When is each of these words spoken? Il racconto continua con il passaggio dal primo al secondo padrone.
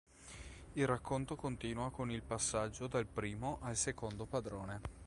Il 0.73 0.87
racconto 0.87 1.35
continua 1.35 1.91
con 1.91 2.09
il 2.09 2.23
passaggio 2.23 2.87
dal 2.87 3.05
primo 3.05 3.59
al 3.61 3.75
secondo 3.77 4.25
padrone. 4.25 4.81